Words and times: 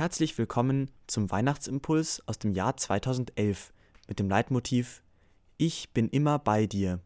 Herzlich 0.00 0.38
willkommen 0.38 0.90
zum 1.06 1.30
Weihnachtsimpuls 1.30 2.26
aus 2.26 2.38
dem 2.38 2.54
Jahr 2.54 2.74
2011 2.74 3.70
mit 4.08 4.18
dem 4.18 4.30
Leitmotiv 4.30 5.02
Ich 5.58 5.92
bin 5.92 6.08
immer 6.08 6.38
bei 6.38 6.64
dir 6.64 7.00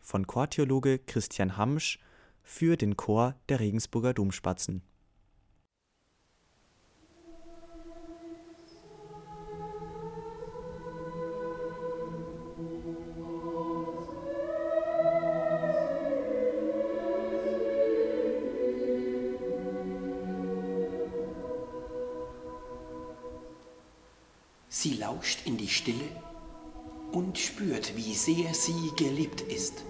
von 0.00 0.28
Chortheologe 0.28 1.00
Christian 1.00 1.56
Hamsch 1.56 1.98
für 2.44 2.76
den 2.76 2.96
Chor 2.96 3.34
der 3.48 3.58
Regensburger 3.58 4.14
Domspatzen. 4.14 4.82
Sie 24.72 24.94
lauscht 24.94 25.40
in 25.46 25.56
die 25.56 25.66
Stille 25.66 26.08
und 27.10 27.38
spürt, 27.38 27.96
wie 27.96 28.14
sehr 28.14 28.54
sie 28.54 28.92
geliebt 28.96 29.40
ist. 29.40 29.82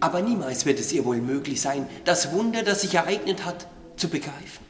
Aber 0.00 0.20
niemals 0.20 0.66
wird 0.66 0.78
es 0.78 0.92
ihr 0.92 1.06
wohl 1.06 1.16
möglich 1.16 1.62
sein, 1.62 1.88
das 2.04 2.32
Wunder, 2.32 2.62
das 2.62 2.82
sich 2.82 2.94
ereignet 2.94 3.46
hat, 3.46 3.68
zu 3.96 4.10
begreifen. 4.10 4.66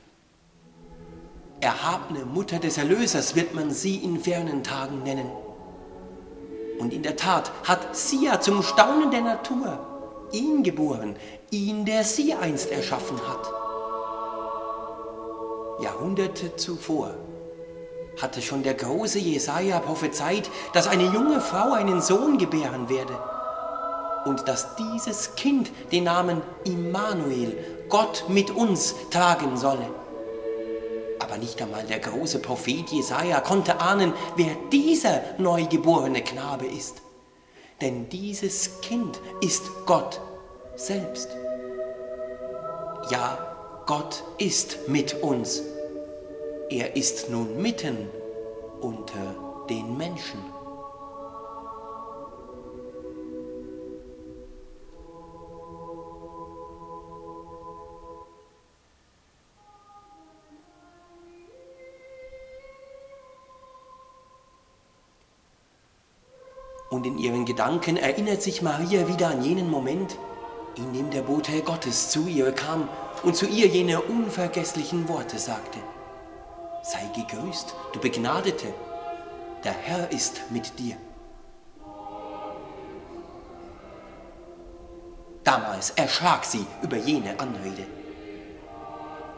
Erhabene 1.61 2.25
Mutter 2.25 2.61
des 2.61 2.79
Erlösers 2.79 3.35
wird 3.35 3.53
man 3.53 3.73
sie 3.73 3.97
in 3.97 4.21
fernen 4.21 4.63
Tagen 4.63 5.03
nennen. 5.03 5.31
Und 6.79 6.95
in 6.95 7.03
der 7.03 7.17
Tat 7.17 7.51
hat 7.65 7.97
sie 7.97 8.27
ja 8.27 8.41
zum 8.41 8.63
Staunen 8.63 9.11
der 9.11 9.23
Natur 9.23 10.29
ihn 10.31 10.63
geboren, 10.63 11.17
ihn, 11.51 11.85
der 11.85 12.05
sie 12.05 12.33
einst 12.35 12.71
erschaffen 12.71 13.19
hat. 13.27 13.53
Jahrhunderte 15.83 16.55
zuvor 16.55 17.17
hatte 18.23 18.43
schon 18.43 18.63
der 18.63 18.75
große 18.75 19.19
Jesaja 19.19 19.79
prophezeit, 19.81 20.51
dass 20.73 20.87
eine 20.87 21.05
junge 21.05 21.41
Frau 21.41 21.73
einen 21.73 22.01
Sohn 22.01 22.39
gebären 22.39 22.89
werde 22.89 23.19
und 24.25 24.47
dass 24.49 24.77
dieses 24.77 25.35
Kind 25.35 25.71
den 25.93 26.05
Namen 26.05 26.43
Immanuel, 26.65 27.57
Gott 27.89 28.25
mit 28.29 28.51
uns, 28.51 28.95
tragen 29.11 29.57
solle. 29.57 29.89
Aber 31.19 31.37
nicht 31.37 31.61
einmal 31.61 31.85
der 31.85 31.99
große 31.99 32.39
Prophet 32.39 32.89
Jesaja 32.91 33.41
konnte 33.41 33.81
ahnen, 33.81 34.13
wer 34.37 34.57
dieser 34.73 35.21
neugeborene 35.39 36.23
Knabe 36.23 36.67
ist. 36.67 37.03
Denn 37.81 38.09
dieses 38.09 38.81
Kind 38.81 39.21
ist 39.41 39.63
Gott 39.87 40.21
selbst. 40.77 41.29
Ja, 43.11 43.83
Gott 43.87 44.23
ist 44.39 44.89
mit 44.89 45.23
uns. 45.23 45.63
Er 46.71 46.95
ist 46.95 47.29
nun 47.31 47.61
mitten 47.61 48.09
unter 48.81 49.65
den 49.69 49.97
Menschen. 49.97 50.39
Und 66.89 67.05
in 67.05 67.19
ihren 67.19 67.45
Gedanken 67.47 67.97
erinnert 67.97 68.43
sich 68.43 68.63
Maria 68.63 69.09
wieder 69.09 69.31
an 69.31 69.43
jenen 69.43 69.69
Moment, 69.69 70.17
in 70.77 70.93
dem 70.93 71.11
der 71.11 71.23
Bote 71.23 71.63
Gottes 71.63 72.11
zu 72.11 72.29
ihr 72.29 72.53
kam 72.53 72.89
und 73.25 73.35
zu 73.35 73.47
ihr 73.47 73.67
jene 73.67 74.01
unvergesslichen 74.01 75.09
Worte 75.09 75.41
sagte. 75.41 75.81
Sei 76.83 77.11
gegrüßt, 77.15 77.75
du 77.93 78.01
Begnadete, 78.01 78.73
der 79.65 79.73
Herr 79.73 80.11
ist 80.11 80.51
mit 80.51 80.79
dir. 80.79 80.97
Damals 85.45 85.91
erschrak 85.91 86.45
sie 86.45 86.65
über 86.83 86.97
jene 86.97 87.39
Anrede. 87.39 87.87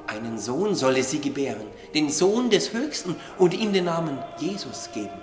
Einen 0.07 0.39
Sohn 0.39 0.75
solle 0.75 1.03
sie 1.03 1.21
gebären, 1.21 1.67
den 1.95 2.11
Sohn 2.11 2.51
des 2.51 2.73
Höchsten, 2.73 3.17
und 3.39 3.55
ihm 3.55 3.73
den 3.73 3.87
Namen 3.87 4.19
Jesus 4.39 4.91
geben. 4.93 5.21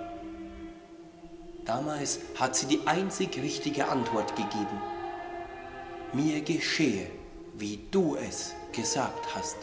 Damals 1.64 2.20
hat 2.38 2.56
sie 2.56 2.66
die 2.66 2.86
einzig 2.86 3.36
richtige 3.36 3.88
Antwort 3.88 4.34
gegeben. 4.36 4.80
Mir 6.12 6.40
geschehe, 6.40 7.06
wie 7.54 7.78
du 7.90 8.16
es 8.16 8.54
gesagt 8.72 9.34
hast. 9.34 9.56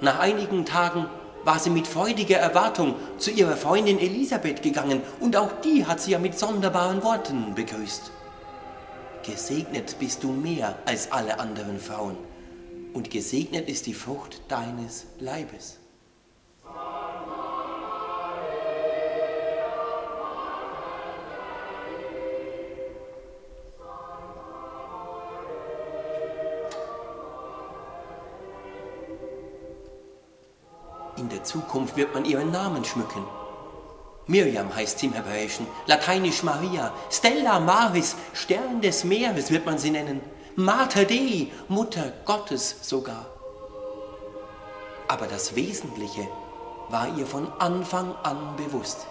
Nach 0.00 0.18
einigen 0.18 0.64
Tagen 0.64 1.06
war 1.44 1.58
sie 1.58 1.70
mit 1.70 1.86
freudiger 1.86 2.38
Erwartung 2.38 2.94
zu 3.18 3.30
ihrer 3.30 3.56
Freundin 3.56 3.98
Elisabeth 3.98 4.62
gegangen 4.62 5.02
und 5.20 5.36
auch 5.36 5.52
die 5.62 5.86
hat 5.86 6.00
sie 6.00 6.12
ja 6.12 6.18
mit 6.18 6.38
sonderbaren 6.38 7.02
Worten 7.02 7.54
begrüßt. 7.54 8.10
Gesegnet 9.24 9.96
bist 9.98 10.22
du 10.22 10.28
mehr 10.28 10.76
als 10.84 11.12
alle 11.12 11.38
anderen 11.38 11.78
Frauen 11.78 12.16
und 12.92 13.10
gesegnet 13.10 13.68
ist 13.68 13.86
die 13.86 13.94
Frucht 13.94 14.40
deines 14.48 15.06
Leibes. 15.18 15.78
In 31.16 31.28
der 31.28 31.44
Zukunft 31.44 31.96
wird 31.96 32.12
man 32.12 32.24
ihren 32.24 32.50
Namen 32.50 32.84
schmücken. 32.84 33.24
Miriam 34.26 34.74
heißt 34.74 34.98
sie 34.98 35.06
im 35.06 35.12
Hebräischen, 35.12 35.66
lateinisch 35.86 36.42
Maria, 36.42 36.92
Stella 37.10 37.60
Maris, 37.60 38.16
Stern 38.32 38.80
des 38.80 39.04
Meeres 39.04 39.50
wird 39.50 39.66
man 39.66 39.78
sie 39.78 39.90
nennen, 39.90 40.20
Mater 40.56 41.04
Dei, 41.04 41.48
Mutter 41.68 42.12
Gottes 42.24 42.76
sogar. 42.80 43.26
Aber 45.08 45.26
das 45.26 45.54
Wesentliche 45.54 46.26
war 46.88 47.08
ihr 47.16 47.26
von 47.26 47.52
Anfang 47.58 48.14
an 48.22 48.56
bewusst. 48.56 49.06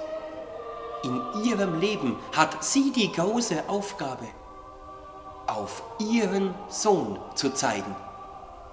In 1.04 1.22
ihrem 1.44 1.80
Leben 1.80 2.18
hat 2.36 2.64
sie 2.64 2.92
die 2.92 3.12
große 3.12 3.64
Aufgabe, 3.68 4.28
auf 5.48 5.84
ihren 6.00 6.54
Sohn 6.70 7.20
zu 7.36 7.54
zeigen. 7.54 7.96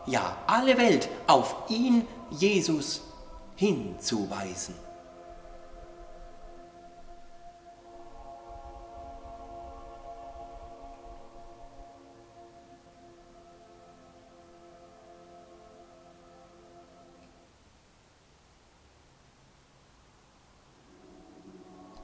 Ja, 0.06 0.36
alle 0.46 0.78
Welt 0.78 1.08
auf 1.26 1.54
ihn, 1.68 2.06
Jesus, 2.30 3.02
hinzuweisen. 3.60 4.74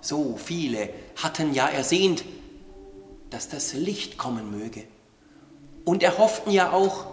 So 0.03 0.37
viele 0.37 0.91
hatten 1.17 1.55
ja 1.55 1.69
ersehnt, 1.69 2.23
dass 3.31 3.49
das 3.49 3.73
Licht 3.73 4.19
kommen 4.19 4.51
möge. 4.51 4.85
Und 5.87 6.03
erhofften 6.03 6.53
ja 6.53 6.73
auch, 6.73 7.07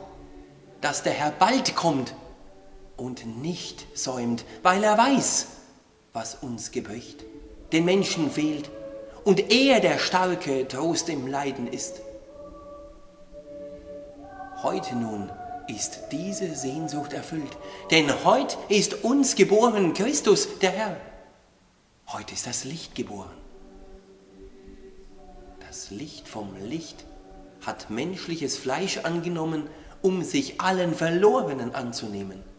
dass 0.82 1.02
der 1.02 1.14
Herr 1.14 1.32
bald 1.32 1.78
kommt 1.78 2.14
und 3.04 3.42
nicht 3.42 3.86
säumt, 3.94 4.46
weil 4.62 4.82
er 4.84 4.98
weiß, 4.98 5.48
was 6.14 6.36
uns 6.36 6.72
gebücht, 6.72 7.26
den 7.74 7.84
Menschen 7.84 8.32
fehlt 8.32 8.72
und 9.26 9.52
er 9.52 9.82
der 9.82 10.00
starke 10.00 10.66
Trost 10.70 11.10
im 11.10 11.28
Leiden 11.28 11.68
ist. 11.68 12.00
Heute 14.62 14.96
nun 14.96 15.30
ist 15.68 16.00
diese 16.14 16.56
Sehnsucht 16.56 17.12
erfüllt, 17.12 17.58
denn 17.92 18.24
heute 18.24 18.56
ist 18.70 19.04
uns 19.04 19.36
geboren 19.36 19.94
Christus, 19.94 20.48
der 20.62 20.72
Herr. 20.72 20.98
Heute 22.08 22.34
ist 22.34 22.48
das 22.48 22.64
Licht 22.64 22.96
geboren. 22.96 23.36
Das 25.68 25.90
Licht 25.92 26.30
vom 26.30 26.56
Licht 26.64 27.04
hat 27.66 27.90
menschliches 27.90 28.58
Fleisch 28.58 29.00
angenommen, 29.00 29.68
um 30.02 30.24
sich 30.24 30.62
allen 30.62 30.94
Verlorenen 30.94 31.76
anzunehmen. 31.76 32.53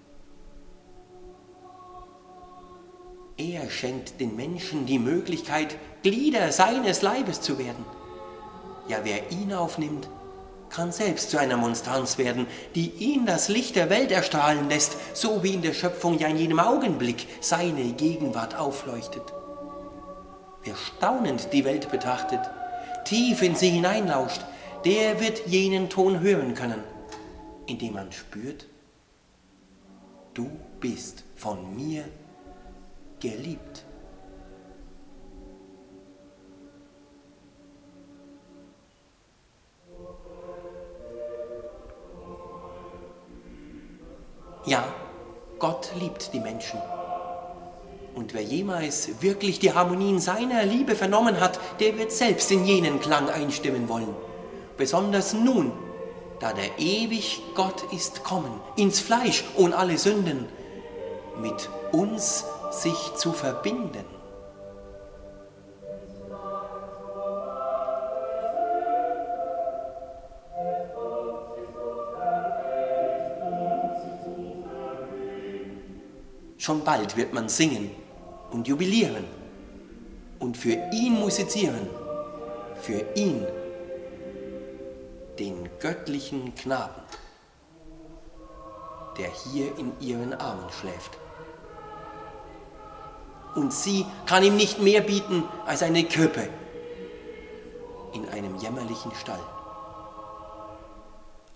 Er 3.52 3.69
schenkt 3.69 4.20
den 4.20 4.37
Menschen 4.37 4.87
die 4.87 4.99
Möglichkeit, 4.99 5.76
Glieder 6.02 6.50
seines 6.50 7.02
Leibes 7.02 7.43
zu 7.43 7.58
werden. 7.58 7.85
Ja, 8.88 9.00
wer 9.02 9.31
ihn 9.32 9.52
aufnimmt, 9.52 10.08
kann 10.70 10.93
selbst 10.93 11.31
zu 11.31 11.37
einer 11.37 11.58
Monstranz 11.58 12.17
werden, 12.17 12.46
die 12.75 12.88
ihn 12.88 13.26
das 13.26 13.50
Licht 13.50 13.76
der 13.76 13.91
Welt 13.91 14.11
erstrahlen 14.12 14.70
lässt, 14.70 14.96
so 15.12 15.43
wie 15.43 15.52
in 15.52 15.61
der 15.61 15.75
Schöpfung 15.75 16.19
ja 16.19 16.29
in 16.29 16.38
jedem 16.38 16.58
Augenblick 16.58 17.26
seine 17.43 17.93
Gegenwart 17.93 18.55
aufleuchtet. 18.56 19.35
Wer 20.62 20.76
staunend 20.76 21.52
die 21.52 21.67
Welt 21.67 21.91
betrachtet, 21.91 22.41
tief 23.05 23.43
in 23.43 23.56
sie 23.56 23.69
hineinlauscht, 23.69 24.41
der 24.87 25.20
wird 25.20 25.46
jenen 25.46 25.91
Ton 25.91 26.20
hören 26.20 26.55
können, 26.55 26.82
indem 27.67 27.93
man 27.93 28.11
spürt, 28.11 28.67
du 30.32 30.50
bist 30.81 31.25
von 31.37 31.76
mir 31.76 32.05
geliebt. 33.24 33.84
Ja, 44.66 44.84
Gott 45.58 45.90
liebt 45.98 46.32
die 46.34 46.40
Menschen. 46.40 46.78
Und 48.14 48.34
wer 48.34 48.42
jemals 48.42 49.22
wirklich 49.22 49.58
die 49.58 49.72
Harmonien 49.72 50.20
seiner 50.20 50.64
Liebe 50.64 50.94
vernommen 50.94 51.40
hat, 51.40 51.58
der 51.80 51.96
wird 51.98 52.12
selbst 52.12 52.50
in 52.50 52.64
jenen 52.64 53.00
Klang 53.00 53.28
einstimmen 53.28 53.88
wollen. 53.88 54.14
Besonders 54.76 55.32
nun, 55.32 55.72
da 56.40 56.52
der 56.52 56.78
ewig 56.78 57.42
Gott 57.54 57.84
ist 57.92 58.22
kommen, 58.22 58.60
ins 58.76 59.00
Fleisch 59.00 59.44
ohne 59.56 59.76
alle 59.76 59.96
Sünden, 59.96 60.46
mit 61.40 61.68
uns 61.92 62.44
sich 62.82 63.14
zu 63.14 63.32
verbinden. 63.32 64.04
Schon 76.58 76.82
bald 76.82 77.16
wird 77.16 77.34
man 77.34 77.48
singen 77.48 77.90
und 78.50 78.66
jubilieren 78.66 79.24
und 80.38 80.56
für 80.56 80.78
ihn 80.92 81.12
musizieren, 81.12 81.88
für 82.80 83.04
ihn, 83.14 83.46
den 85.38 85.68
göttlichen 85.78 86.54
Knaben, 86.54 87.02
der 89.18 89.28
hier 89.28 89.76
in 89.76 89.92
ihren 90.00 90.32
Armen 90.32 90.70
schläft. 90.70 91.18
Und 93.54 93.72
sie 93.72 94.04
kann 94.26 94.42
ihm 94.42 94.56
nicht 94.56 94.80
mehr 94.80 95.00
bieten 95.00 95.44
als 95.66 95.82
eine 95.82 96.04
Krippe 96.04 96.48
in 98.12 98.28
einem 98.28 98.56
jämmerlichen 98.58 99.12
Stall. 99.14 99.40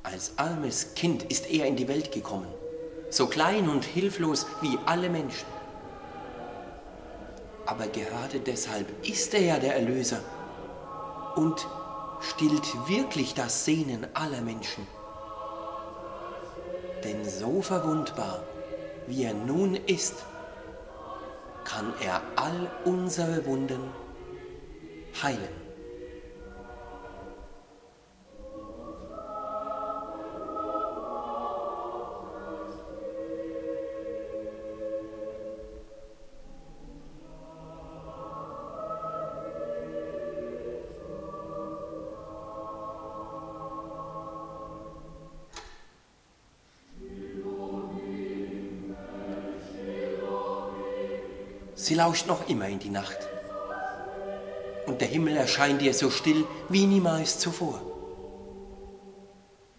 Als 0.02 0.32
armes 0.38 0.94
Kind 0.94 1.24
ist 1.24 1.50
er 1.50 1.66
in 1.66 1.76
die 1.76 1.88
Welt 1.88 2.12
gekommen 2.12 2.48
so 3.10 3.26
klein 3.26 3.68
und 3.68 3.84
hilflos 3.84 4.46
wie 4.60 4.78
alle 4.86 5.08
Menschen. 5.08 5.46
Aber 7.66 7.86
gerade 7.88 8.40
deshalb 8.40 8.86
ist 9.06 9.34
er 9.34 9.40
ja 9.40 9.58
der 9.58 9.76
Erlöser 9.76 10.20
und 11.36 11.66
stillt 12.20 12.88
wirklich 12.88 13.34
das 13.34 13.64
Sehnen 13.64 14.06
aller 14.14 14.40
Menschen. 14.40 14.86
Denn 17.04 17.28
so 17.28 17.62
verwundbar, 17.62 18.42
wie 19.06 19.24
er 19.24 19.34
nun 19.34 19.74
ist, 19.74 20.14
kann 21.68 21.92
er 22.00 22.22
all 22.36 22.70
unsere 22.84 23.44
Wunden 23.44 23.92
heilen. 25.22 25.67
Sie 51.78 51.94
lauscht 51.94 52.26
noch 52.26 52.48
immer 52.48 52.66
in 52.66 52.80
die 52.80 52.90
Nacht. 52.90 53.18
Und 54.86 55.00
der 55.00 55.06
Himmel 55.06 55.36
erscheint 55.36 55.80
ihr 55.80 55.94
so 55.94 56.10
still 56.10 56.44
wie 56.68 56.86
niemals 56.86 57.38
zuvor. 57.38 57.80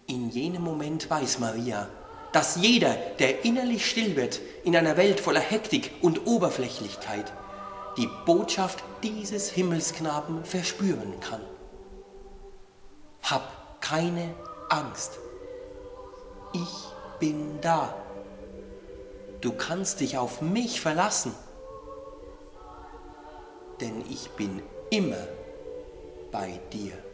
In 0.06 0.30
jenem 0.30 0.62
Moment 0.62 1.10
weiß 1.10 1.40
Maria, 1.40 1.90
dass 2.32 2.56
jeder, 2.56 2.94
der 3.18 3.44
innerlich 3.44 3.84
still 3.84 4.16
wird 4.16 4.40
in 4.64 4.74
einer 4.74 4.96
Welt 4.96 5.20
voller 5.20 5.40
Hektik 5.40 5.92
und 6.00 6.26
Oberflächlichkeit, 6.26 7.34
die 7.98 8.08
Botschaft 8.24 8.82
dieses 9.02 9.50
Himmelsknaben 9.50 10.46
verspüren 10.46 11.20
kann. 11.20 11.42
Hab 13.22 13.82
keine 13.82 14.34
Angst. 14.70 15.18
Ich 16.54 17.18
bin 17.18 17.60
da. 17.60 17.94
Du 19.42 19.52
kannst 19.52 20.00
dich 20.00 20.16
auf 20.16 20.40
mich 20.40 20.80
verlassen 20.80 21.34
denn 23.80 24.04
ich 24.08 24.28
bin 24.30 24.62
immer 24.90 25.26
bei 26.30 26.60
dir. 26.72 27.09